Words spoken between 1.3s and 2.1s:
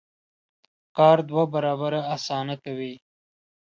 برابره